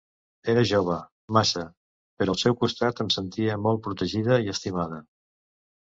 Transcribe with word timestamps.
Era 0.53 0.61
jove, 0.69 0.95
massa... 1.37 1.65
però 2.21 2.35
al 2.35 2.41
seu 2.45 2.57
costat 2.63 3.03
em 3.07 3.13
sentia 3.19 3.61
molt 3.67 3.85
protegida 3.89 4.43
i 4.47 4.55
estimada... 4.55 5.03